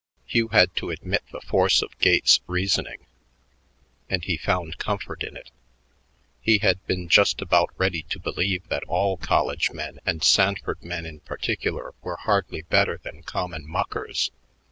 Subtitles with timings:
[0.25, 3.05] Hugh had to admit the force of Gates's reasoning,
[4.09, 5.51] and he found comfort in it.
[6.41, 11.05] He had been just about ready to believe that all college men and Sanford men
[11.05, 14.31] in particular were hardly better than common muckers.